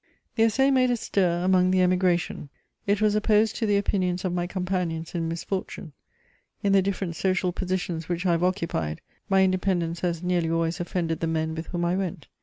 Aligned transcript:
The 0.35 0.45
Essai 0.45 0.71
made 0.71 0.89
a 0.89 0.97
stir 0.97 1.43
among 1.43 1.69
the 1.69 1.83
Emigration: 1.83 2.49
it 2.87 3.01
was 3.01 3.13
opposed 3.13 3.55
to 3.57 3.67
the 3.67 3.77
opinions 3.77 4.25
of 4.25 4.33
my 4.33 4.47
companions 4.47 5.13
in 5.13 5.27
misfortune; 5.27 5.93
in 6.63 6.73
the 6.73 6.81
different 6.81 7.15
social 7.15 7.51
positions 7.51 8.09
which 8.09 8.25
I 8.25 8.31
have 8.31 8.43
occupied, 8.43 9.01
my 9.29 9.43
independence 9.43 9.99
has 9.99 10.23
nearly 10.23 10.49
always 10.49 10.79
offended 10.79 11.19
the 11.19 11.27
men 11.27 11.53
with 11.53 11.67
whom 11.67 11.85
I 11.85 11.95
went. 11.95 12.25